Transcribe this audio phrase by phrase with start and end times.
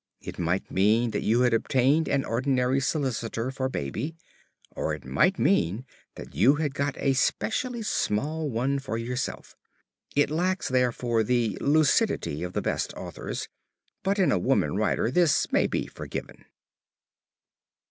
[0.19, 4.15] It might mean that you had obtained an ordinary solicitor for Baby
[4.71, 5.85] or it might mean
[6.15, 9.55] that you had got a specially small one for yourself.
[10.15, 13.47] It lacks, therefore, the lucidity of the best authors,
[14.01, 16.45] but in a woman writer this may be forgiven.